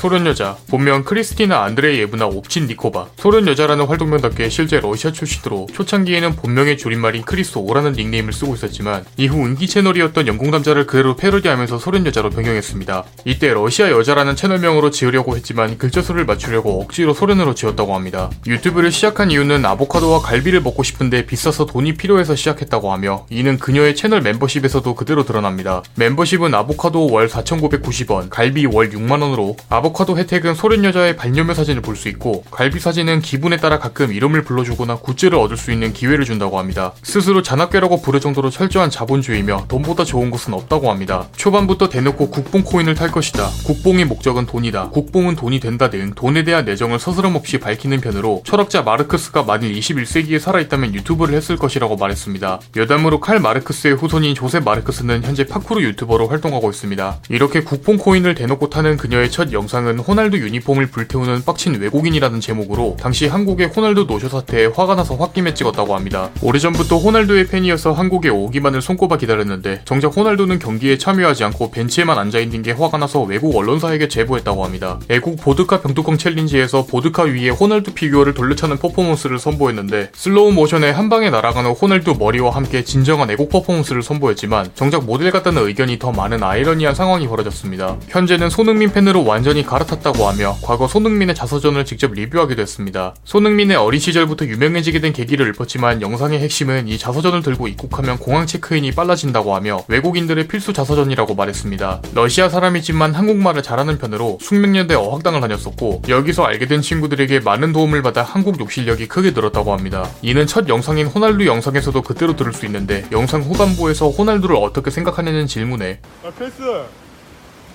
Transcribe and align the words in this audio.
소련 0.00 0.26
여자, 0.26 0.56
본명 0.70 1.04
크리스티나 1.04 1.62
안드레예브나 1.62 2.24
옵친니코바. 2.24 3.08
소련 3.18 3.46
여자라는 3.46 3.84
활동명답게 3.84 4.48
실제 4.48 4.80
러시아 4.80 5.12
출신으로 5.12 5.66
초창기에는 5.74 6.36
본명의 6.36 6.78
줄임말인 6.78 7.24
크리스오라는 7.24 7.92
닉네임을 7.92 8.32
쓰고 8.32 8.54
있었지만 8.54 9.04
이후 9.18 9.46
인기 9.46 9.66
채널이었던 9.66 10.26
영국 10.26 10.48
남자를 10.48 10.86
그대로 10.86 11.16
패러디하면서 11.16 11.78
소련 11.78 12.06
여자로 12.06 12.30
변경했습니다. 12.30 13.04
이때 13.26 13.52
러시아 13.52 13.90
여자라는 13.90 14.36
채널명으로 14.36 14.88
지으려고 14.88 15.36
했지만 15.36 15.76
글자수를 15.76 16.24
맞추려고 16.24 16.80
억지로 16.80 17.12
소련으로 17.12 17.54
지었다고 17.54 17.94
합니다. 17.94 18.30
유튜브를 18.46 18.90
시작한 18.90 19.30
이유는 19.30 19.66
아보카도와 19.66 20.22
갈비를 20.22 20.62
먹고 20.62 20.82
싶은데 20.82 21.26
비싸서 21.26 21.66
돈이 21.66 21.96
필요해서 21.96 22.36
시작했다고 22.36 22.90
하며 22.90 23.26
이는 23.28 23.58
그녀의 23.58 23.94
채널 23.96 24.22
멤버십에서도 24.22 24.94
그대로 24.94 25.26
드러납니다. 25.26 25.82
멤버십은 25.96 26.54
아보카도 26.54 27.10
월 27.10 27.28
4,990원, 27.28 28.30
갈비 28.30 28.64
월 28.64 28.88
6만원으로 28.88 29.56
아보카도 29.68 30.18
혜택은 30.18 30.54
소련 30.54 30.84
여자의 30.84 31.16
반려묘 31.16 31.54
사진을 31.54 31.82
볼 31.82 31.96
수 32.00 32.08
있고 32.08 32.44
갈비 32.50 32.80
사진은 32.80 33.20
기분에 33.20 33.58
따라 33.58 33.78
가끔 33.78 34.12
이름을 34.12 34.42
불러주거나 34.44 34.96
굿즈를 34.96 35.36
얻을 35.38 35.56
수 35.58 35.70
있는 35.70 35.92
기회를 35.92 36.24
준다고 36.24 36.58
합니다. 36.58 36.92
스스로 37.02 37.42
자낳괴라고 37.42 38.00
부를 38.00 38.20
정도로 38.20 38.48
철저한 38.48 38.88
자본주의며 38.90 39.66
돈보다 39.68 40.04
좋은 40.04 40.30
것은 40.30 40.54
없다고 40.54 40.90
합니다. 40.90 41.28
초반부터 41.36 41.88
대놓고 41.90 42.30
국뽕 42.30 42.62
코인을 42.62 42.94
탈 42.94 43.10
것이다. 43.10 43.48
국뽕의 43.66 44.06
목적은 44.06 44.46
돈이다. 44.46 44.90
국뽕은 44.90 45.36
돈이 45.36 45.60
된다 45.60 45.90
등 45.90 46.12
돈에 46.14 46.44
대한 46.44 46.64
애정을 46.64 46.98
서스럼 46.98 47.36
없이 47.36 47.58
밝히는 47.58 48.00
편으로 48.00 48.42
철학자 48.46 48.80
마르크스가 48.82 49.42
만일 49.42 49.74
21세기에 49.74 50.38
살아있다면 50.38 50.94
유튜브를 50.94 51.34
했을 51.34 51.56
것이라고 51.56 51.96
말했습니다. 51.96 52.60
여담으로 52.76 53.20
칼 53.20 53.40
마르크스의 53.40 53.94
후손인 53.96 54.34
조세 54.34 54.60
마르크스는 54.60 55.22
현재 55.24 55.44
파쿠르 55.46 55.82
유튜버로 55.82 56.28
활동하고 56.28 56.70
있습니다. 56.70 57.20
이렇게 57.28 57.60
국뽕 57.62 57.98
코인을 57.98 58.34
대놓고 58.34 58.70
타는 58.70 58.96
그녀의 58.96 59.30
첫 59.30 59.52
영상 59.52 59.79
은 59.86 59.98
호날두 59.98 60.38
유니폼을 60.38 60.86
불태우는 60.86 61.44
빡친 61.44 61.80
외국인이라는 61.80 62.40
제목으로 62.40 62.96
당시 63.00 63.26
한국의 63.26 63.68
호날두 63.68 64.04
노쇼 64.06 64.28
사태에 64.28 64.66
화가 64.66 64.94
나서 64.94 65.14
홧김에 65.14 65.54
찍었다고 65.54 65.94
합니다. 65.94 66.30
오래전부터 66.42 66.98
호날두의 66.98 67.48
팬이어서 67.48 67.92
한국에 67.92 68.28
오기만을 68.28 68.82
손꼽아 68.82 69.16
기다렸는데 69.16 69.82
정작 69.84 70.16
호날두는 70.16 70.58
경기에 70.58 70.98
참여하지 70.98 71.44
않고 71.44 71.70
벤치에만 71.70 72.18
앉아있는 72.18 72.62
게 72.62 72.72
화가 72.72 72.98
나서 72.98 73.22
외국 73.22 73.56
언론사에게 73.56 74.08
제보했다고 74.08 74.64
합니다. 74.64 74.98
애국 75.08 75.40
보드카 75.40 75.80
병뚜껑 75.80 76.18
챌린지에서 76.18 76.86
보드카 76.86 77.24
위에 77.24 77.50
호날두 77.50 77.92
피규어를 77.94 78.34
돌려차는 78.34 78.78
퍼포먼스를 78.78 79.38
선보였는데 79.38 80.10
슬로우 80.14 80.52
모션에 80.52 80.90
한 80.90 81.08
방에 81.08 81.30
날아가는 81.30 81.70
호날두 81.70 82.16
머리와 82.18 82.50
함께 82.50 82.84
진정한 82.84 83.30
애국 83.30 83.48
퍼포먼스를 83.50 84.02
선보였지만 84.02 84.70
정작 84.74 85.04
모델 85.04 85.30
같다는 85.30 85.66
의견이 85.66 85.98
더 85.98 86.12
많은 86.12 86.42
아이러니한 86.42 86.94
상황이 86.94 87.26
벌어졌습니다. 87.26 87.96
현재는 88.08 88.50
손흥민 88.50 88.90
팬으로 88.92 89.24
완전히 89.24 89.62
갈아탔다고 89.70 90.26
하며 90.26 90.56
과거 90.62 90.88
손흥민의 90.88 91.36
자서전을 91.36 91.84
직접 91.84 92.12
리뷰하기도 92.12 92.60
했습니다. 92.60 93.14
손흥민의 93.24 93.76
어린 93.76 94.00
시절부터 94.00 94.46
유명해지게 94.46 95.00
된 95.00 95.12
계기를 95.12 95.54
읊었지만 95.54 96.02
영상의 96.02 96.40
핵심은 96.40 96.88
이 96.88 96.98
자서전을 96.98 97.42
들고 97.42 97.68
입국하면 97.68 98.18
공항 98.18 98.46
체크인이 98.46 98.90
빨라진다고 98.92 99.54
하며 99.54 99.84
외국인들의 99.86 100.48
필수 100.48 100.72
자서전이라고 100.72 101.36
말했습니다. 101.36 102.02
러시아 102.14 102.48
사람이지만 102.48 103.14
한국말을 103.14 103.62
잘하는 103.62 103.98
편으로 103.98 104.38
숙명여대 104.40 104.94
어학당을 104.94 105.40
다녔었고 105.40 106.02
여기서 106.08 106.42
알게 106.42 106.66
된 106.66 106.82
친구들에게 106.82 107.40
많은 107.40 107.72
도움을 107.72 108.02
받아 108.02 108.22
한국 108.24 108.58
욕실력이 108.58 109.06
크게 109.06 109.30
늘었다고 109.30 109.72
합니다. 109.72 110.08
이는 110.22 110.48
첫 110.48 110.68
영상인 110.68 111.06
호날두 111.06 111.46
영상에서도 111.46 112.02
그대로 112.02 112.34
들을 112.34 112.52
수 112.52 112.66
있는데 112.66 113.06
영상 113.12 113.42
후반부에서 113.42 114.08
호날두를 114.08 114.56
어떻게 114.56 114.90
생각하냐는 114.90 115.46
질문에 115.46 116.00
야, 116.24 116.30
패스. 116.36 116.62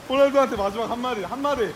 호날두한테 0.09 0.55
마지막 0.55 0.89
한마디, 0.89 1.23
한마디. 1.23 1.73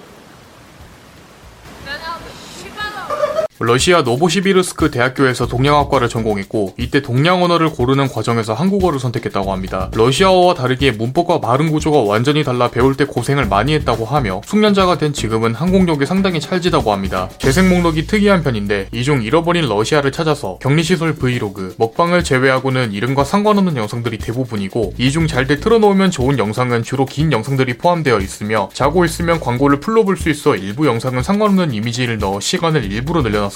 러시아 3.61 4.03
노보시비르스크 4.03 4.89
대학교에서 4.89 5.45
동양학과를 5.45 6.07
전공했고 6.07 6.75
이때 6.77 7.01
동양 7.01 7.43
언어를 7.43 7.69
고르는 7.69 8.07
과정에서 8.07 8.53
한국어를 8.53 8.99
선택했다고 8.99 9.51
합니다. 9.51 9.91
러시아어와 9.95 10.53
다르게 10.53 10.91
문법과 10.91 11.41
발음 11.41 11.69
구조가 11.69 12.03
완전히 12.03 12.45
달라 12.45 12.69
배울 12.69 12.95
때 12.95 13.03
고생을 13.03 13.47
많이 13.47 13.73
했다고 13.73 14.05
하며 14.05 14.39
숙련자가 14.45 14.97
된 14.97 15.11
지금은 15.11 15.55
항공력이 15.55 16.05
상당히 16.05 16.39
찰지다고 16.39 16.93
합니다. 16.93 17.29
재생 17.37 17.67
목록이 17.67 18.07
특이한 18.07 18.43
편인데 18.43 18.87
이 18.93 19.03
중 19.03 19.23
잃어버린 19.23 19.67
러시아를 19.67 20.11
찾아서 20.11 20.59
격리시설 20.61 21.15
브이로그, 21.15 21.73
먹방을 21.79 22.23
제외하고는 22.23 22.93
이름과 22.93 23.23
상관없는 23.25 23.75
영상들이 23.75 24.19
대부분이고 24.19 24.93
이 24.97 25.11
중 25.11 25.27
잘 25.27 25.47
때 25.47 25.59
틀어놓으면 25.59 26.11
좋은 26.11 26.37
영상은 26.37 26.83
주로 26.83 27.05
긴 27.05 27.31
영상들이 27.33 27.77
포함되어 27.79 28.19
있으며 28.19 28.69
자고 28.73 29.03
있으면 29.03 29.39
광고를 29.41 29.79
풀로 29.81 30.05
볼 30.05 30.15
수 30.15 30.29
있어 30.29 30.55
일부 30.55 30.85
영상은 30.85 31.23
상관없는 31.23 31.73
이미지를 31.73 32.19
넣어 32.19 32.39
시간을 32.39 32.85
일부러 32.91 33.21
늘려놨습니다. 33.21 33.48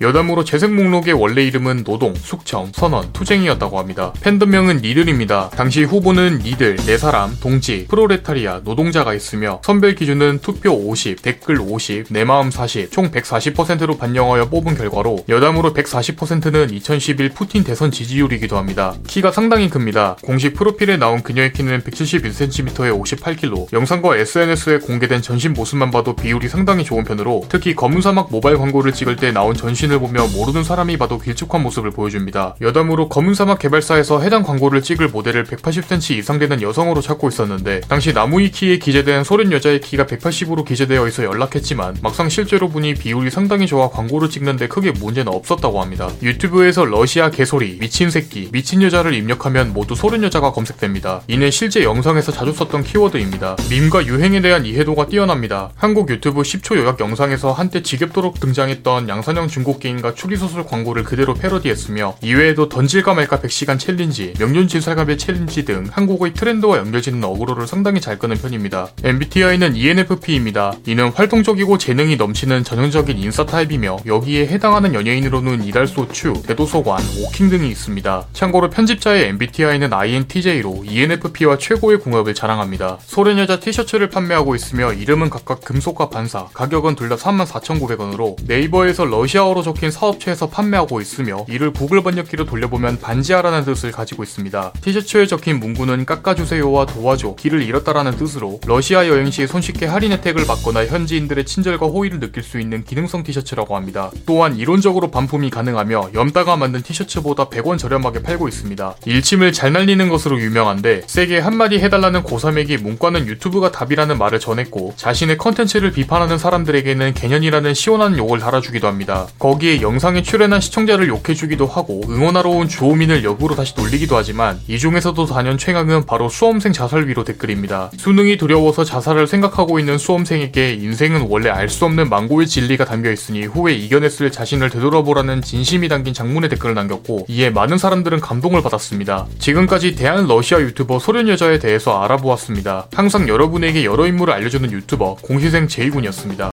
여담으로 0.00 0.44
재생 0.44 0.74
목록의 0.74 1.14
원래 1.14 1.44
이름은 1.44 1.84
노동, 1.84 2.14
숙청, 2.14 2.70
선언, 2.72 3.12
투쟁이었다고 3.12 3.78
합니다. 3.78 4.12
팬덤명은 4.20 4.78
니들입니다. 4.78 5.50
당시 5.50 5.84
후보는 5.84 6.40
니들, 6.44 6.76
네 6.86 6.98
사람, 6.98 7.36
동지, 7.40 7.86
프로레타리아, 7.88 8.60
노동자가 8.64 9.14
있으며 9.14 9.60
선별 9.64 9.94
기준은 9.94 10.40
투표 10.42 10.72
50, 10.72 11.22
댓글 11.22 11.60
50, 11.60 12.06
내 12.10 12.24
마음 12.24 12.50
40, 12.50 12.90
총 12.90 13.10
140%로 13.10 13.96
반영하여 13.96 14.48
뽑은 14.48 14.76
결과로 14.76 15.24
여담으로 15.28 15.72
140%는 15.72 16.70
2011 16.70 17.30
푸틴 17.30 17.64
대선 17.64 17.90
지지율이기도 17.90 18.56
합니다. 18.56 18.94
키가 19.06 19.30
상당히 19.30 19.68
큽니다. 19.68 20.16
공식 20.22 20.54
프로필에 20.54 20.96
나온 20.96 21.22
그녀의 21.22 21.52
키는 21.52 21.82
171cm에 21.82 23.02
58kg. 23.02 23.72
영상과 23.72 24.16
SNS에 24.16 24.78
공개된 24.78 25.22
전신 25.22 25.52
모습만 25.52 25.90
봐도 25.90 26.14
비율이 26.16 26.48
상당히 26.48 26.84
좋은 26.84 27.04
편으로 27.04 27.44
특히 27.48 27.74
검은 27.74 28.00
사막 28.00 28.28
모바일 28.30 28.58
광고를 28.58 28.92
찍을 28.92 29.16
때 29.16 29.32
나온 29.34 29.52
전신을 29.54 29.98
보며 29.98 30.26
모르는 30.28 30.64
사람이 30.64 30.96
봐도 30.96 31.18
길쭉한 31.18 31.62
모습을 31.62 31.90
보여줍니다. 31.90 32.54
여담으로 32.60 33.08
검은 33.08 33.34
사막 33.34 33.58
개발사에서 33.58 34.20
해당 34.20 34.44
광고를 34.44 34.80
찍을 34.80 35.08
모델을 35.08 35.44
180cm 35.44 36.16
이상 36.16 36.38
되는 36.38 36.62
여성으로 36.62 37.00
찾고 37.00 37.28
있었는데 37.28 37.80
당시 37.88 38.12
나무위키에 38.12 38.78
기재된 38.78 39.24
소련 39.24 39.52
여자의 39.52 39.80
키가 39.80 40.06
180으로 40.06 40.64
기재되어 40.64 41.06
있어 41.08 41.24
연락했지만 41.24 41.96
막상 42.00 42.28
실제로 42.28 42.68
보니 42.68 42.94
비율이 42.94 43.30
상당히 43.30 43.66
좋아 43.66 43.90
광고를 43.90 44.30
찍는데 44.30 44.68
크게 44.68 44.92
문제는 44.92 45.32
없었다고 45.32 45.82
합니다. 45.82 46.08
유튜브에서 46.22 46.84
러시아 46.84 47.30
개소리, 47.30 47.78
미친 47.80 48.10
새끼, 48.10 48.48
미친 48.52 48.82
여자를 48.82 49.14
입력하면 49.14 49.72
모두 49.72 49.96
소련 49.96 50.22
여자가 50.22 50.52
검색됩니다. 50.52 51.22
이는 51.26 51.50
실제 51.50 51.82
영상에서 51.82 52.30
자주 52.30 52.52
썼던 52.52 52.84
키워드입니다. 52.84 53.56
밈과 53.68 54.06
유행에 54.06 54.40
대한 54.40 54.64
이해도가 54.64 55.06
뛰어납니다. 55.06 55.70
한국 55.74 56.08
유튜브 56.10 56.42
10초 56.42 56.76
요약 56.76 57.00
영상에서 57.00 57.52
한때 57.52 57.82
지겹도록 57.82 58.38
등장했던 58.38 59.08
양산형 59.08 59.48
중국 59.48 59.80
게임과 59.80 60.14
추리소설 60.14 60.66
광고를 60.66 61.02
그대로 61.02 61.32
패러디했으며 61.32 62.16
이외에도 62.20 62.68
던질까 62.68 63.14
말까 63.14 63.40
100시간 63.40 63.78
챌린지, 63.78 64.34
명륜진사갈비 64.38 65.16
챌린지 65.16 65.64
등 65.64 65.86
한국의 65.90 66.34
트렌드와 66.34 66.76
연결짓는 66.76 67.24
어그로를 67.24 67.66
상당히 67.66 68.02
잘 68.02 68.18
끄는 68.18 68.36
편입니다. 68.36 68.88
MBTI는 69.02 69.76
ENFP입니다. 69.76 70.74
이는 70.86 71.08
활동적이고 71.08 71.78
재능이 71.78 72.16
넘치는 72.16 72.64
전형적인 72.64 73.16
인싸 73.16 73.46
타입이며 73.46 74.00
여기에 74.04 74.48
해당하는 74.48 74.92
연예인으로는 74.92 75.64
이달소 75.64 76.08
츄, 76.12 76.34
대도서관, 76.46 77.02
오킹 77.24 77.48
등이 77.48 77.68
있습니다. 77.70 78.26
참고로 78.34 78.68
편집자의 78.68 79.28
MBTI는 79.28 79.90
INTJ로 79.90 80.84
ENFP와 80.86 81.56
최고의 81.56 81.98
궁합을 82.00 82.34
자랑합니다. 82.34 82.98
소련 83.00 83.38
여자 83.38 83.58
티셔츠를 83.58 84.10
판매하고 84.10 84.54
있으며 84.54 84.92
이름은 84.92 85.30
각각 85.30 85.62
금속과 85.62 86.10
반사, 86.10 86.48
가격은 86.52 86.94
둘 86.96 87.08
다 87.08 87.16
34,900원으로 87.16 88.36
네이버에서 88.46 89.04
러시아어로 89.14 89.62
적힌 89.62 89.92
사업체에서 89.92 90.48
판매하고 90.48 91.00
있으며 91.00 91.46
이를 91.48 91.72
구글 91.72 92.02
번역기로 92.02 92.46
돌려보면 92.46 92.98
반지하라는 93.00 93.64
뜻을 93.64 93.92
가지고 93.92 94.24
있습니다. 94.24 94.72
티셔츠에 94.80 95.26
적힌 95.26 95.60
문구는 95.60 96.04
깎아주세요와 96.04 96.86
도와줘, 96.86 97.36
길을 97.36 97.62
잃었다라는 97.62 98.16
뜻으로 98.16 98.58
러시아 98.66 99.06
여행 99.06 99.30
시 99.30 99.46
손쉽게 99.46 99.86
할인 99.86 100.10
혜택을 100.10 100.46
받거나 100.46 100.86
현지인들의 100.86 101.44
친절과 101.44 101.86
호의를 101.86 102.18
느낄 102.18 102.42
수 102.42 102.58
있는 102.58 102.82
기능성 102.82 103.22
티셔츠라고 103.22 103.76
합니다. 103.76 104.10
또한 104.26 104.56
이론적으로 104.56 105.12
반품이 105.12 105.50
가능하며 105.50 106.10
염따가 106.14 106.56
만든 106.56 106.82
티셔츠보다 106.82 107.48
100원 107.48 107.78
저렴하게 107.78 108.22
팔고 108.22 108.48
있습니다. 108.48 108.96
일침을 109.06 109.52
잘 109.52 109.72
날리는 109.72 110.08
것으로 110.08 110.40
유명한데 110.40 111.02
세게 111.06 111.38
한마디 111.38 111.78
해달라는 111.78 112.24
고삼에게 112.24 112.78
문과는 112.78 113.28
유튜브가 113.28 113.70
답이라는 113.70 114.18
말을 114.18 114.40
전했고 114.40 114.94
자신의 114.96 115.38
컨텐츠를 115.38 115.92
비판하는 115.92 116.36
사람들에게는 116.36 117.14
개년이라는 117.14 117.74
시원한 117.74 118.18
욕을 118.18 118.40
달아주기도 118.40 118.88
합니다. 118.88 119.03
거기에 119.38 119.82
영상에 119.82 120.22
출연한 120.22 120.60
시청자를 120.60 121.08
욕해주기도 121.08 121.66
하고 121.66 122.02
응원하러 122.08 122.48
온 122.50 122.68
주호민을 122.68 123.24
역으로 123.24 123.54
다시 123.54 123.74
놀리기도 123.76 124.16
하지만 124.16 124.58
이 124.68 124.78
중에서도 124.78 125.26
단연 125.26 125.58
최강은 125.58 126.06
바로 126.06 126.28
수험생 126.28 126.72
자살 126.72 127.06
위로 127.08 127.24
댓글입니다. 127.24 127.90
수능이 127.96 128.36
두려워서 128.36 128.84
자살을 128.84 129.26
생각하고 129.26 129.78
있는 129.78 129.98
수험생에게 129.98 130.74
인생은 130.74 131.26
원래 131.28 131.50
알 131.50 131.68
수 131.68 131.84
없는 131.86 132.08
망고의 132.08 132.46
진리가 132.46 132.84
담겨 132.84 133.10
있으니 133.10 133.46
후에 133.46 133.74
이겨냈을 133.74 134.30
자신을 134.30 134.70
되돌아보라는 134.70 135.42
진심이 135.42 135.88
담긴 135.88 136.14
장문의 136.14 136.48
댓글을 136.50 136.74
남겼고 136.74 137.26
이에 137.28 137.50
많은 137.50 137.78
사람들은 137.78 138.20
감동을 138.20 138.62
받았습니다. 138.62 139.26
지금까지 139.38 139.96
대한 139.96 140.26
러시아 140.28 140.60
유튜버 140.60 141.00
소련 141.00 141.28
여자에 141.28 141.58
대해서 141.58 142.00
알아보았습니다. 142.02 142.86
항상 142.92 143.28
여러분에게 143.28 143.84
여러 143.84 144.06
인물을 144.06 144.32
알려주는 144.32 144.70
유튜버 144.70 145.16
공시생 145.22 145.66
제이군이었습니다. 145.66 146.34